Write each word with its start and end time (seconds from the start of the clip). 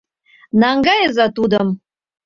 —Наҥгайыза, 0.61 1.25
тудым! 1.35 1.67